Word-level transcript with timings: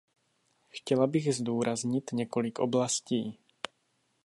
Chtěla 0.69 1.07
bych 1.07 1.35
zdůraznit 1.35 2.11
několik 2.13 2.59
oblastí. 2.59 3.39